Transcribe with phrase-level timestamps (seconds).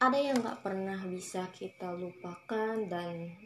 [0.00, 3.36] ada yang nggak pernah bisa kita lupakan dan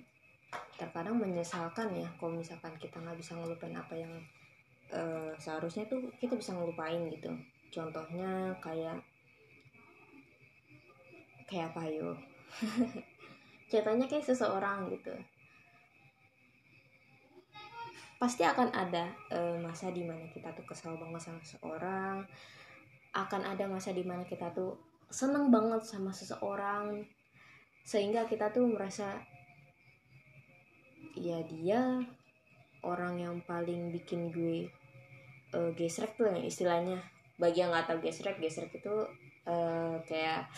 [0.78, 4.14] terkadang menyesalkan ya kalau misalkan kita nggak bisa ngelupain apa yang
[4.94, 7.34] uh, seharusnya tuh kita bisa ngelupain gitu.
[7.74, 9.02] Contohnya kayak
[11.50, 12.18] kayak apa yuk
[13.70, 15.10] ceritanya kayak seseorang gitu.
[18.22, 22.22] Pasti akan ada uh, masa di mana kita tuh kesal banget sama seseorang
[23.10, 27.04] akan ada masa di mana kita tuh seneng banget sama seseorang.
[27.84, 29.20] Sehingga kita tuh merasa
[31.14, 32.02] ya dia
[32.82, 34.68] orang yang paling bikin gue
[35.56, 37.00] uh, gesrek tuh yang istilahnya.
[37.36, 38.94] Bagi yang nggak tahu gesrek gesrek itu
[39.48, 40.48] uh, kayak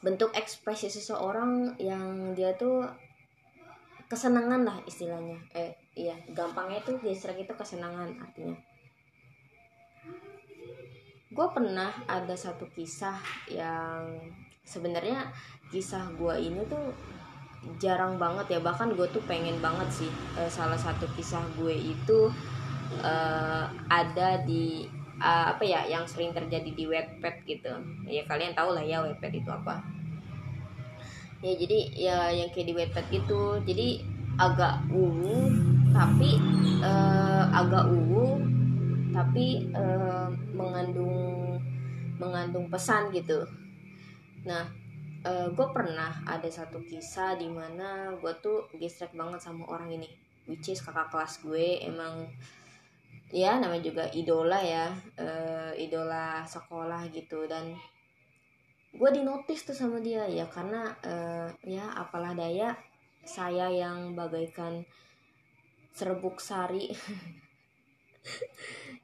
[0.00, 2.88] bentuk ekspresi seseorang yang dia tuh
[4.08, 5.38] kesenangan lah istilahnya.
[5.52, 8.56] Eh iya gampangnya tuh gesrek itu kesenangan artinya
[11.40, 13.16] gue pernah ada satu kisah
[13.48, 14.12] yang
[14.60, 15.32] sebenarnya
[15.72, 16.92] kisah gue ini tuh
[17.80, 22.28] jarang banget ya bahkan gue tuh pengen banget sih uh, salah satu kisah gue itu
[23.00, 24.84] uh, ada di
[25.16, 27.72] uh, apa ya yang sering terjadi di webpad gitu.
[28.04, 29.80] Ya kalian tahu lah ya webpad itu apa.
[31.40, 33.64] Ya jadi ya yang kayak di webpad gitu.
[33.64, 34.04] Jadi
[34.36, 35.48] agak ungu
[35.96, 36.36] tapi
[36.84, 38.44] uh, agak ungu
[39.10, 40.79] tapi mengandung
[42.40, 43.44] mengandung pesan gitu.
[44.48, 44.64] Nah
[45.28, 50.08] uh, gue pernah ada satu kisah di mana gue tuh gesrek banget sama orang ini
[50.48, 52.24] which is kakak kelas gue emang
[53.28, 54.88] ya namanya juga idola ya
[55.20, 57.44] uh, idola sekolah gitu.
[57.44, 57.76] Dan
[58.96, 62.72] gue dinotis tuh sama dia ya karena uh, ya apalah daya
[63.20, 64.88] saya yang bagaikan
[65.92, 66.88] serbuk sari.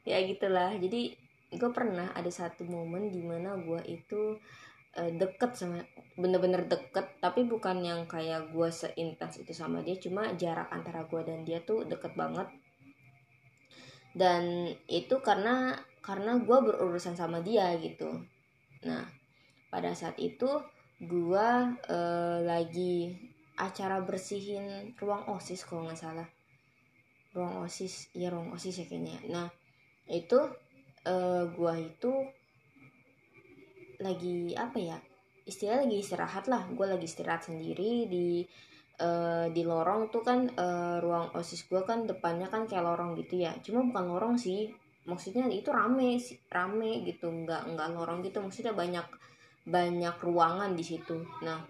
[0.06, 0.71] Ya gitulah.
[0.78, 1.19] Jadi
[1.55, 4.34] gue pernah ada satu momen di mana gue itu
[4.98, 5.78] uh, deket sama
[6.16, 11.21] bener-bener deket tapi bukan yang kayak gue seintens itu sama dia cuma jarak antara gue
[11.22, 12.48] dan dia tuh deket banget.
[14.16, 18.25] Dan itu karena karena gue berurusan sama dia gitu.
[18.82, 19.04] Nah
[19.69, 20.48] pada saat itu
[20.97, 21.48] gue
[21.92, 23.12] uh, lagi
[23.60, 26.28] acara bersihin ruang osis kalau nggak salah.
[27.37, 29.21] Ruang osis ya ruang osis ya kayaknya.
[29.28, 29.48] Nah
[30.09, 30.38] itu
[31.06, 32.12] uh, gue itu
[34.03, 34.99] lagi apa ya
[35.47, 36.67] istilah lagi istirahat lah.
[36.75, 38.43] Gue lagi istirahat sendiri di
[39.00, 43.47] uh, di lorong tuh kan uh, ruang osis gue kan depannya kan kayak lorong gitu
[43.47, 43.55] ya.
[43.62, 44.69] Cuma bukan lorong sih
[45.06, 46.19] maksudnya itu rame
[46.50, 47.31] rame gitu.
[47.31, 49.06] Nggak nggak lorong gitu maksudnya banyak
[49.66, 51.22] banyak ruangan di situ.
[51.47, 51.62] Nah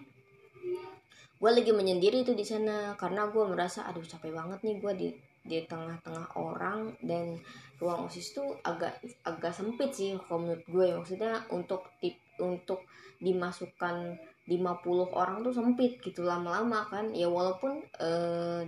[1.37, 5.09] gue lagi menyendiri itu di sana karena gue merasa aduh capek banget nih gue di
[5.47, 7.39] di tengah-tengah orang dan
[7.79, 12.85] ruang osis tuh agak agak sempit sih kalau menurut gue maksudnya untuk tip untuk
[13.21, 17.11] dimasukkan 50 orang tuh sempit gitu lama-lama kan.
[17.11, 18.11] Ya walaupun e,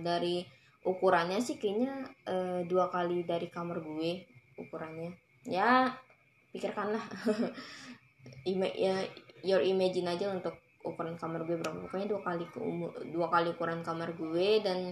[0.03, 0.43] dari
[0.83, 2.35] ukurannya sih kayaknya e,
[2.67, 4.27] dua kali dari kamar gue
[4.59, 5.15] ukurannya.
[5.47, 5.95] Ya
[6.51, 7.03] pikirkanlah.
[8.51, 8.99] Ima ya
[9.39, 11.79] your imagine aja untuk ukuran kamar gue berapa.
[11.87, 14.91] Pokoknya dua kali ke umur dua kali ukuran kamar gue dan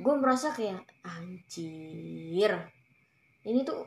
[0.00, 2.52] gue merasa kayak anjir
[3.44, 3.84] ini tuh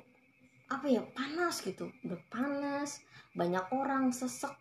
[0.69, 3.01] apa ya panas gitu udah panas
[3.37, 4.53] banyak orang sesek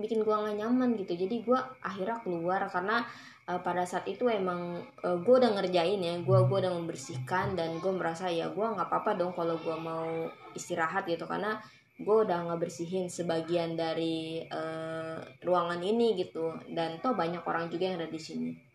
[0.00, 1.12] bikin gue gak nyaman gitu.
[1.12, 3.04] Jadi gue akhirnya keluar karena
[3.46, 7.76] uh, pada saat itu emang uh, gue udah ngerjain ya gue gue udah membersihkan dan
[7.78, 11.60] gue merasa ya gue nggak apa-apa dong kalau gue mau istirahat gitu karena
[12.00, 16.56] gue udah nggak bersihin sebagian dari uh, ruangan ini gitu.
[16.72, 18.69] Dan toh banyak orang juga yang ada di sini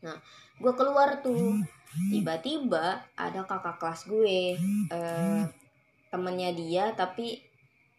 [0.00, 0.16] nah
[0.60, 1.60] gue keluar tuh.
[1.90, 4.54] Tiba-tiba ada kakak kelas gue
[4.94, 5.42] uh,
[6.06, 7.42] temennya dia tapi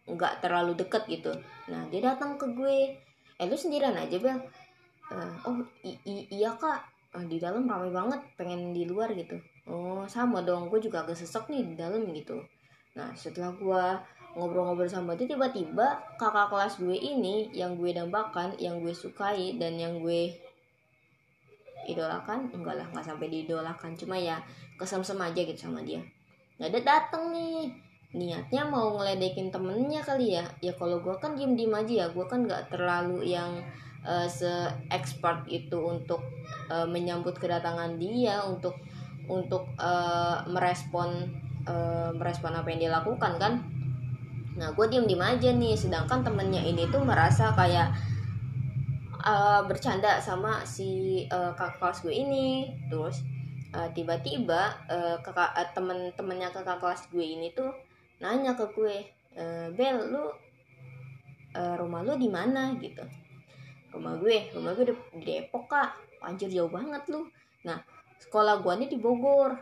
[0.08, 1.32] nggak terlalu deket gitu.
[1.68, 2.96] Nah dia datang ke gue.
[3.36, 4.40] Eh lu sendirian aja bel.
[5.12, 5.60] Uh, oh
[6.08, 6.88] iya kak.
[7.12, 9.36] Uh, di dalam ramai banget pengen di luar gitu.
[9.68, 10.72] Oh sama dong.
[10.72, 12.40] Gue juga agak sesek nih di dalam gitu.
[12.96, 13.86] Nah setelah gue
[14.40, 19.76] ngobrol-ngobrol sama dia tiba-tiba kakak kelas gue ini yang gue dambakan yang gue sukai dan
[19.76, 20.32] yang gue
[21.90, 23.98] idolakan enggak lah nggak sampai diidolakan.
[23.98, 24.38] Cuma ya
[24.78, 26.02] kesem-sem aja gitu sama dia.
[26.62, 27.72] Nah dia dateng nih.
[28.12, 30.44] Niatnya mau ngeledekin temennya kali ya.
[30.60, 32.08] Ya kalau gue kan diem diem aja ya.
[32.12, 33.64] Gue kan nggak terlalu yang
[34.04, 34.52] uh, se
[34.92, 36.20] expert itu untuk
[36.68, 38.76] uh, menyambut kedatangan dia untuk
[39.32, 41.32] untuk uh, merespon
[41.64, 43.54] uh, merespon apa yang dia lakukan kan.
[44.60, 45.80] Nah gue diem diem aja nih.
[45.80, 47.96] Sedangkan temennya ini tuh merasa kayak
[49.22, 52.48] uh, bercanda sama si uh, kakak kelas gue ini.
[52.90, 53.22] Terus
[53.74, 57.72] uh, tiba-tiba uh, kakak uh, temen-temennya kakak kelas gue ini tuh
[58.22, 58.96] nanya ke gue
[59.34, 60.26] e, Bel lu
[61.52, 62.78] e, rumah lu di mana?
[62.78, 63.02] Gitu.
[63.92, 64.96] Rumah gue rumah gue di,
[65.26, 65.98] Depok kak.
[66.22, 67.26] Anjir jauh banget lu.
[67.66, 67.82] Nah
[68.22, 69.58] sekolah gue nih di Bogor.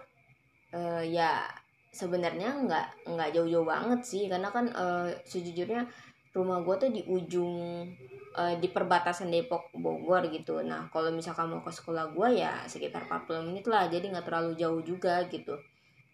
[0.76, 1.48] E, ya
[1.90, 4.28] sebenarnya nggak nggak jauh-jauh banget sih.
[4.28, 4.86] Karena kan e,
[5.24, 5.88] sejujurnya
[6.34, 7.86] rumah gue tuh di ujung
[8.34, 10.62] e, di perbatasan Depok Bogor gitu.
[10.62, 14.52] Nah kalau misalkan mau ke sekolah gue ya sekitar 40 menit lah jadi nggak terlalu
[14.58, 15.58] jauh juga gitu.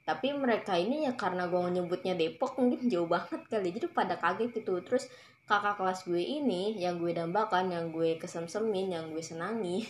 [0.05, 3.73] Tapi mereka ini ya karena gue nyebutnya Depok mungkin jauh banget kali.
[3.73, 4.79] Jadi pada kaget gitu.
[4.85, 5.09] Terus
[5.49, 9.85] kakak kelas gue ini yang gue dambakan yang gue kesem-semin yang gue senangi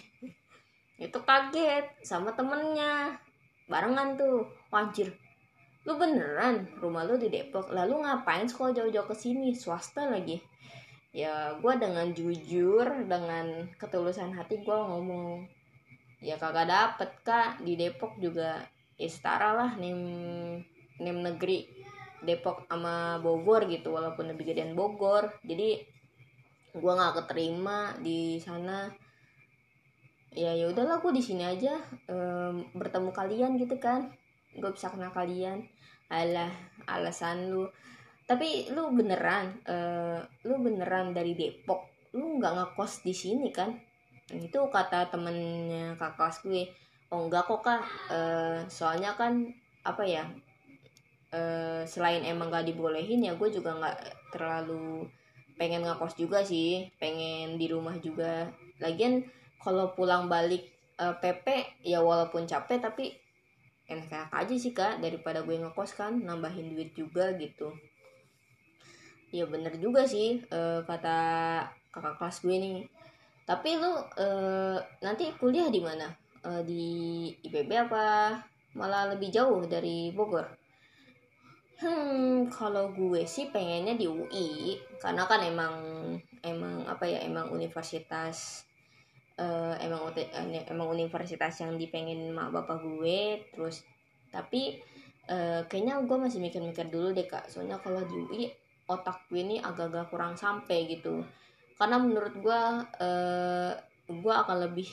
[1.05, 3.19] itu kaget sama temennya.
[3.67, 4.47] Barengan tuh.
[4.71, 5.24] Wajir
[5.85, 6.65] lu beneran?
[6.81, 7.69] Rumah lu di Depok.
[7.69, 9.53] Lalu ngapain sekolah jauh-jauh ke sini?
[9.53, 10.41] Swasta lagi.
[11.15, 15.47] Ya gue dengan jujur dengan ketulusan hati gue ngomong
[16.19, 17.61] ya kagak dapet kak.
[17.61, 18.65] Di Depok juga
[18.97, 19.99] ya setara lah nim
[20.99, 21.69] nim negeri
[22.25, 25.37] Depok sama Bogor gitu walaupun lebih gedean Bogor.
[25.45, 25.79] Jadi
[26.75, 28.89] gue nggak keterima di sana.
[30.35, 31.79] Ya ya udahlah gue di sini aja
[32.11, 34.11] um, bertemu kalian gitu kan
[34.55, 35.63] gue bisa kenal kalian.
[36.09, 36.51] Alah
[36.87, 37.67] alasan lu.
[38.25, 40.17] Tapi lu beneran uh,
[40.47, 42.09] lu beneran dari Depok.
[42.17, 43.75] Lu nggak ngekos di sini kan?
[44.31, 46.63] Itu kata temennya kakak kelas gue.
[47.13, 47.83] Oh enggak kok kak.
[48.09, 49.45] Uh, soalnya kan
[49.85, 50.25] apa ya
[51.29, 53.99] uh, selain emang gak dibolehin ya gue juga nggak
[54.33, 55.05] terlalu
[55.55, 56.89] pengen ngekos juga sih.
[56.97, 58.49] Pengen di rumah juga.
[58.81, 59.21] Lagian
[59.61, 63.13] kalau pulang balik uh, PP ya walaupun capek tapi
[63.85, 67.69] enak-enak aja sih kak daripada gue ngekos kan nambahin duit juga gitu.
[69.29, 71.17] Ya bener juga sih uh, kata
[71.93, 72.77] kakak kelas gue nih.
[73.45, 76.09] Tapi lu uh, nanti kuliah di mana?
[76.45, 76.85] Uh, di
[77.45, 78.37] IPB apa
[78.73, 80.45] malah lebih jauh dari Bogor?
[81.75, 85.75] Hmm, kalau gue sih pengennya di UI karena kan emang
[86.39, 88.63] emang apa ya emang universitas
[89.39, 90.11] uh, emang
[90.69, 93.83] emang universitas yang dipengen mak bapak gue terus
[94.31, 94.79] tapi
[95.31, 97.47] uh, kayaknya gue masih mikir-mikir dulu deh kak.
[97.49, 98.43] Soalnya kalau di UI
[98.85, 101.25] otak gue ini agak-agak kurang sampai gitu.
[101.75, 102.61] Karena menurut gue
[103.01, 103.71] uh,
[104.05, 104.89] gue akan lebih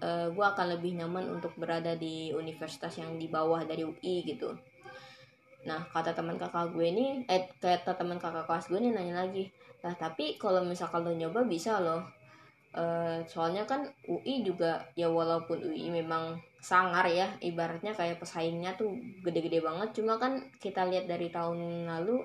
[0.00, 4.56] uh, gue akan lebih nyaman untuk berada di universitas yang di bawah dari UI gitu.
[5.62, 9.46] Nah kata teman kakak gue ini, eh kata teman kakak kelas gue ini nanya lagi,
[9.84, 12.02] lah tapi kalau misalkan lo nyoba bisa loh.
[12.72, 12.84] E,
[13.28, 19.60] soalnya kan UI juga ya walaupun UI memang sangar ya, ibaratnya kayak pesaingnya tuh gede-gede
[19.60, 19.92] banget.
[19.96, 22.22] Cuma kan kita lihat dari tahun lalu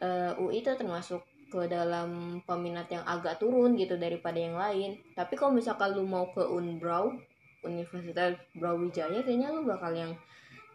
[0.00, 1.20] eh, UI itu termasuk
[1.52, 4.96] ke dalam peminat yang agak turun gitu daripada yang lain.
[5.12, 7.12] Tapi kalau misalkan lu mau ke Unbrau,
[7.62, 10.16] Universitas Brawijaya, kayaknya lu bakal yang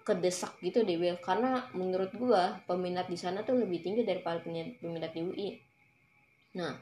[0.02, 5.14] kedesak gitu deh Will karena menurut gua peminat di sana tuh lebih tinggi daripada peminat
[5.14, 5.50] di UI
[6.58, 6.76] nah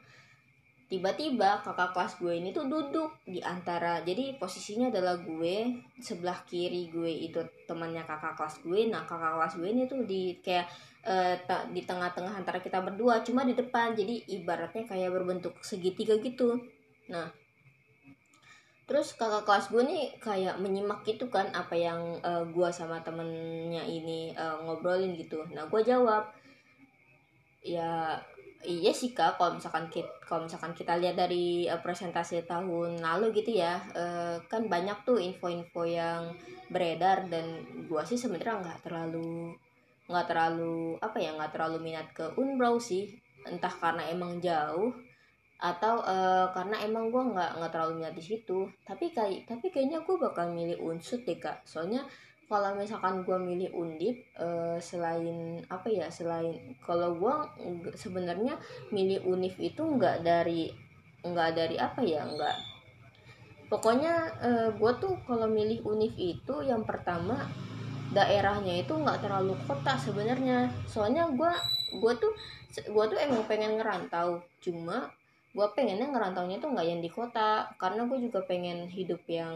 [0.89, 6.89] tiba-tiba kakak kelas gue ini tuh duduk di antara jadi posisinya adalah gue sebelah kiri
[6.89, 7.37] gue itu
[7.69, 8.89] temannya kakak kelas gue.
[8.89, 10.65] Nah kakak kelas gue ini tuh di kayak
[11.05, 11.37] uh,
[11.69, 13.93] di tengah-tengah antara kita berdua cuma di depan.
[13.93, 16.57] Jadi ibaratnya kayak berbentuk segitiga gitu.
[17.13, 17.29] Nah
[18.89, 23.85] terus kakak kelas gue nih kayak menyimak gitu kan apa yang uh, gue sama temennya
[23.85, 25.45] ini uh, ngobrolin gitu.
[25.53, 26.33] Nah gue jawab
[27.61, 28.17] ya
[28.63, 33.31] iya sih kak kalau misalkan kita kalau misalkan kita lihat dari uh, presentasi tahun lalu
[33.39, 36.35] gitu ya uh, kan banyak tuh info-info yang
[36.67, 39.55] beredar dan gue sih sebenarnya nggak terlalu
[40.09, 43.13] nggak terlalu apa ya nggak terlalu minat ke unbrau sih.
[43.45, 44.91] Entah karena emang jauh
[45.59, 48.65] atau uh, karena emang gue nggak nggak terlalu minat di situ.
[48.81, 51.61] Tapi kayak tapi kayaknya gue bakal milih unsut deh kak.
[51.63, 52.03] Soalnya
[52.49, 57.35] kalau misalkan gue milih undip uh, selain apa ya selain kalau gue
[57.93, 58.57] sebenarnya
[58.89, 60.73] milih univ itu nggak dari
[61.21, 62.57] nggak dari apa ya nggak.
[63.69, 67.45] Pokoknya uh, eh, gue tuh kalau milih univ itu yang pertama
[68.17, 70.73] daerahnya itu nggak terlalu kota sebenarnya.
[70.89, 71.53] Soalnya gue
[72.01, 72.33] gue tuh
[72.73, 74.41] gue tuh emang pengen ngerantau.
[74.57, 75.13] Cuma
[75.53, 77.69] gue pengennya ngerantaunya tuh nggak yang di kota.
[77.77, 79.53] Karena gue juga pengen hidup yang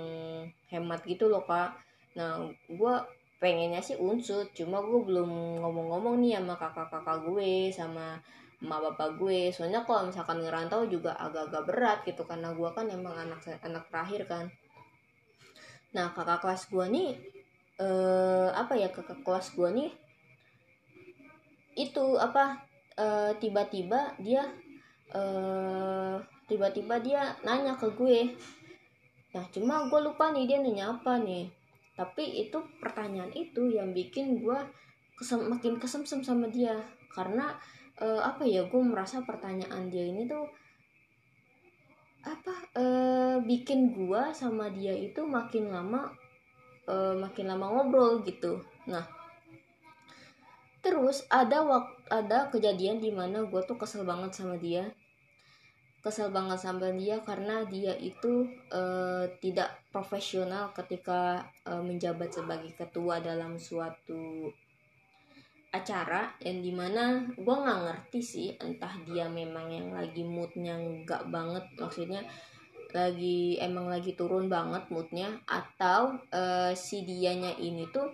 [0.70, 1.74] hemat gitu loh kak
[2.13, 2.96] nah gue
[3.41, 8.08] pengennya sih unsut cuma gue belum ngomong-ngomong nih sama kakak-kakak gue sama
[8.63, 9.51] emak bapak gue.
[9.51, 14.24] Soalnya kalau misalkan ngerantau juga agak-agak berat gitu karena gue kan emang anak anak terakhir
[14.24, 14.46] kan.
[15.91, 17.10] Nah kakak kelas gue nih
[17.84, 19.91] eh, apa ya kakak kelas gue nih
[21.75, 22.63] itu apa
[22.96, 24.46] eh, tiba-tiba dia
[25.13, 26.17] uh,
[26.48, 28.32] tiba-tiba dia nanya ke gue.
[29.36, 31.51] Nah cuma gue lupa nih dia nanya apa nih
[31.94, 34.60] tapi itu pertanyaan itu yang bikin gue
[35.18, 36.74] kesem, makin kesemsem sama dia.
[37.14, 37.54] Karena
[38.02, 40.50] uh, apa ya gue merasa pertanyaan dia ini tuh
[42.24, 46.08] apa uh, bikin gue sama dia itu makin lama
[46.88, 48.64] uh, makin lama ngobrol gitu.
[48.90, 49.06] Nah
[50.84, 54.92] terus ada waktu ada kejadian di mana gue tuh kesel banget sama dia
[56.04, 58.44] kesel banget sama dia karena dia itu
[58.76, 64.52] uh, tidak profesional ketika uh, menjabat sebagai ketua dalam suatu
[65.72, 71.32] acara yang di mana gue nggak ngerti sih entah dia memang yang lagi moodnya nggak
[71.32, 72.22] banget maksudnya
[72.94, 78.12] lagi emang lagi turun banget moodnya atau uh, si dianya ini tuh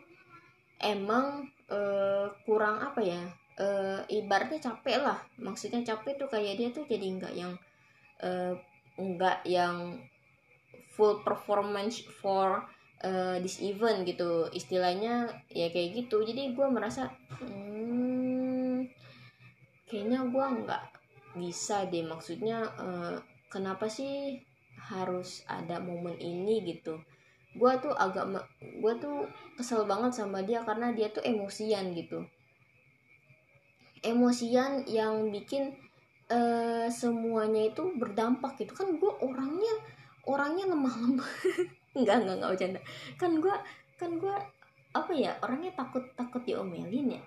[0.79, 3.21] emang uh, kurang apa ya
[3.59, 5.19] uh, ibaratnya capek lah.
[5.37, 7.53] Maksudnya capek tuh kayak dia tuh jadi nggak yang
[8.23, 8.53] uh,
[8.99, 9.99] nggak yang
[10.91, 12.67] full performance for
[13.03, 14.51] uh, this event gitu.
[14.51, 16.23] Istilahnya ya kayak gitu.
[16.27, 17.07] Jadi gue merasa
[17.39, 18.83] hmm,
[19.87, 20.83] kayaknya gue nggak
[21.39, 22.03] bisa deh.
[22.03, 23.15] Maksudnya uh,
[23.47, 24.43] kenapa sih
[24.91, 26.99] harus ada momen ini gitu?
[27.55, 28.29] Gue tuh agak
[28.61, 29.25] gue tuh
[29.57, 32.27] kesel banget sama dia karena dia tuh emosian gitu.
[33.99, 35.75] Emosian yang bikin
[36.29, 38.73] uh, semuanya itu berdampak gitu.
[38.73, 39.73] Kan gue orangnya
[40.29, 41.29] orangnya lemah-lemah
[41.97, 42.79] enggak enggak enggak bercanda.
[43.17, 43.55] Kan gue
[43.99, 44.35] kan gue
[44.89, 47.21] apa ya orangnya takut takut diomelin ya.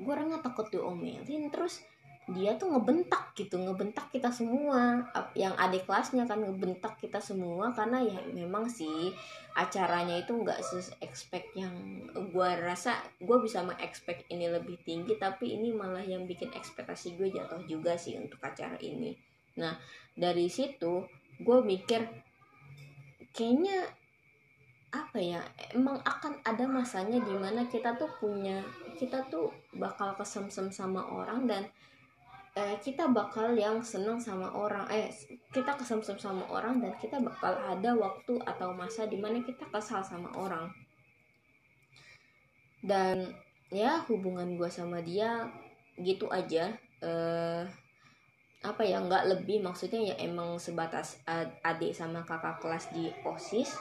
[0.00, 1.84] Gue orangnya takut diomelin terus
[2.26, 5.06] dia tuh ngebentak gitu ngebentak kita semua.
[5.38, 9.14] Yang adik kelasnya kan ngebentak kita semua karena ya memang sih
[9.54, 11.72] acaranya itu nggak se-expect yang
[12.12, 17.30] gue rasa gue bisa mengexpect ini lebih tinggi tapi ini malah yang bikin ekspektasi gue
[17.30, 19.14] jatuh juga sih untuk acara ini.
[19.62, 19.78] Nah
[20.18, 21.06] dari situ
[21.38, 22.02] gue mikir
[23.30, 23.86] kayaknya
[24.90, 25.42] apa ya
[25.76, 28.64] emang akan ada masanya di mana kita tuh punya
[28.96, 31.62] kita tuh bakal kesemsem sama orang dan
[32.56, 34.88] eh, kita bakal yang seneng sama orang.
[34.88, 35.12] Eh
[35.52, 40.00] kita kesemsem sama orang dan kita bakal ada waktu atau masa di mana kita kesal
[40.00, 40.72] sama orang.
[42.80, 43.36] Dan
[43.68, 45.44] ya hubungan gue sama dia
[46.00, 46.72] gitu aja.
[47.04, 47.62] Eh,
[48.64, 49.60] apa ya nggak lebih.
[49.60, 51.20] Maksudnya ya emang sebatas
[51.60, 53.76] adik sama kakak kelas di osis.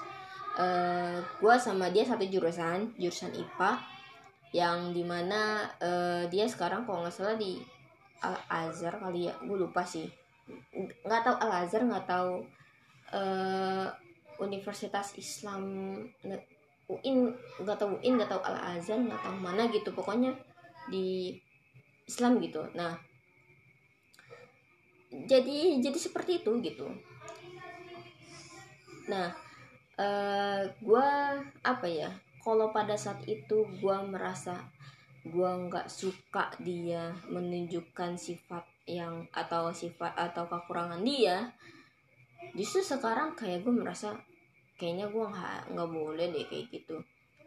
[0.60, 3.96] Eh, gue sama dia satu jurusan jurusan IPA
[4.56, 7.60] yang di mana uh, dia sekarang kalau nggak salah di
[8.22, 9.34] Al Azhar kali ya?
[9.44, 10.08] Gue lupa sih.
[11.04, 12.46] Nggak tahu Al Azhar nggak tahu
[13.12, 13.88] uh,
[14.40, 15.64] Universitas Islam
[16.86, 19.90] UIN nggak tahu UIN nggak tahu Al Azhar nggak tahu mana gitu.
[19.92, 20.38] Pokoknya
[20.88, 21.36] di
[22.06, 22.62] Islam gitu.
[22.78, 22.94] Nah
[25.10, 26.88] jadi jadi seperti itu gitu.
[29.10, 29.34] Nah
[29.98, 31.10] uh, eh, gue
[31.64, 32.12] apa ya?
[32.46, 34.70] Kalau pada saat itu gue merasa
[35.26, 41.50] gue nggak suka dia menunjukkan sifat yang atau sifat atau kekurangan dia
[42.54, 44.14] justru sekarang kayak gue merasa
[44.78, 45.26] kayaknya gue
[45.74, 47.02] nggak boleh deh kayak gitu.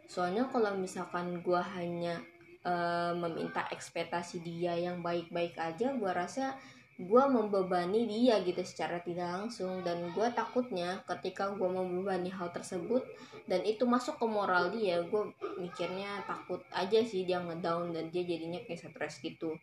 [0.09, 2.19] Soalnya kalau misalkan gue hanya
[2.65, 6.57] uh, meminta ekspektasi dia yang baik-baik aja gue rasa
[6.99, 9.79] gue membebani dia gitu secara tidak langsung.
[9.81, 13.07] Dan gue takutnya ketika gue membebani hal tersebut
[13.47, 15.23] dan itu masuk ke moral dia gue
[15.57, 19.55] mikirnya takut aja sih dia ngedown dan dia jadinya kayak stres gitu.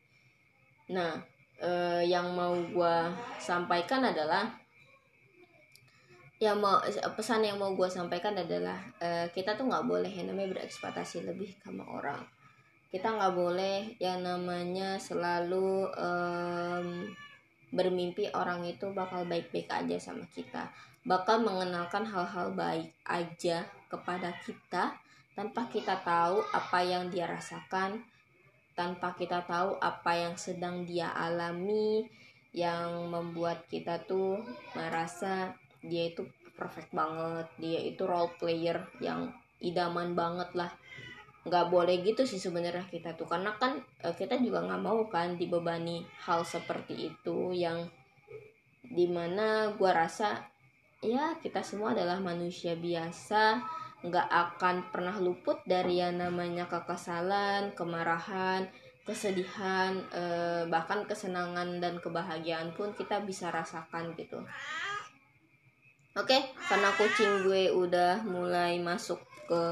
[0.89, 1.21] Nah
[1.61, 2.97] eh, yang mau gue
[3.37, 4.57] sampaikan adalah
[6.37, 6.81] yang mau
[7.17, 11.57] pesan yang mau gue sampaikan adalah eh, kita tuh nggak boleh yang namanya berekspektasi lebih
[11.65, 12.36] sama orang
[12.91, 17.11] kita nggak boleh yang namanya selalu um,
[17.75, 20.71] bermimpi orang itu bakal baik-baik aja sama kita.
[21.07, 24.95] Bakal mengenalkan hal-hal baik aja kepada kita
[25.37, 28.03] tanpa kita tahu apa yang dia rasakan
[28.77, 32.09] tanpa kita tahu apa yang sedang dia alami
[32.57, 34.41] yang membuat kita tuh
[34.73, 35.53] merasa
[35.85, 36.25] dia itu
[36.57, 39.29] perfect banget dia itu role player yang
[39.61, 40.73] idaman banget lah
[41.47, 43.31] nggak boleh gitu sih sebenarnya kita tuh.
[43.31, 47.87] Karena kan eh, kita juga nggak mau kan dibebani hal seperti itu yang
[48.87, 50.47] di mana gue rasa
[51.03, 53.63] ya kita semua adalah manusia biasa.
[54.03, 58.67] Nggak akan pernah luput dari yang namanya kekesalan kemarahan
[59.07, 64.43] kesedihan eh, bahkan kesenangan dan kebahagiaan pun kita bisa rasakan gitu.
[66.19, 69.63] Oke karena kucing gue udah mulai masuk ke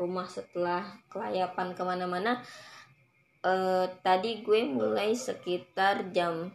[0.00, 2.40] rumah setelah kelayapan ke mana-mana
[3.44, 6.52] uh, tadi gue mulai sekitar jam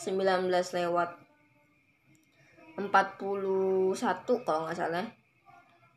[0.00, 1.10] 19 lewat
[2.80, 5.06] 41 kalau nggak salah.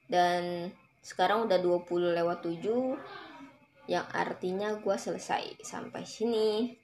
[0.04, 0.68] Dan
[1.00, 3.00] sekarang udah 20 lewat 7
[3.88, 6.76] yang artinya gue selesai sampai sini.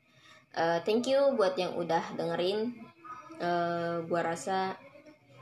[0.55, 2.71] Uh, thank you buat yang udah dengerin.
[3.39, 4.75] Uh, eh, gue rasa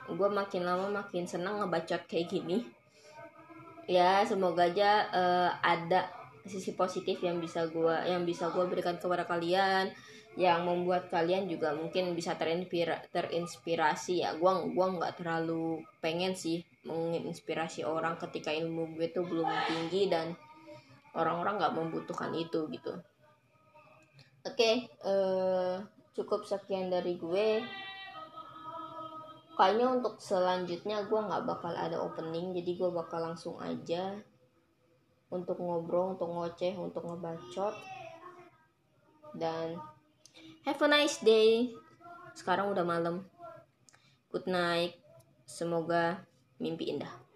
[0.05, 2.76] gue makin lama makin seneng ngebacot kayak gini
[3.87, 6.11] ya semoga aja uh, ada
[6.47, 9.91] sisi positif yang bisa gue yang bisa gue berikan kepada kalian
[10.37, 14.21] yang membuat kalian juga mungkin bisa terinspira, terinspirasi.
[14.21, 20.13] Ya gue gua nggak terlalu pengen sih menginspirasi orang ketika ilmu gue tuh belum tinggi
[20.13, 20.37] dan
[21.17, 22.93] orang-orang nggak membutuhkan itu gitu.
[24.45, 25.75] Oke okay, uh, eh,
[26.13, 27.65] cukup sekian dari gue
[29.57, 34.13] kayaknya untuk selanjutnya gue nggak bakal ada opening jadi gue bakal langsung aja
[35.27, 37.75] untuk ngobrol untuk ngoceh untuk ngebacot.
[39.35, 39.75] Dan
[40.63, 41.75] have a nice day.
[42.31, 43.27] Sekarang udah malam.
[44.31, 44.95] Good night.
[45.43, 46.23] Semoga
[46.59, 47.26] mimpi indah